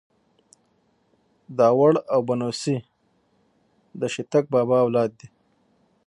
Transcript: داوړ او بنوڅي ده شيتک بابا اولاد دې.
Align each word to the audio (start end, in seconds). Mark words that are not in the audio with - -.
داوړ 1.57 1.93
او 2.13 2.19
بنوڅي 2.27 2.77
ده 3.99 4.07
شيتک 4.13 4.45
بابا 4.53 4.77
اولاد 4.85 5.09
دې. 5.19 5.27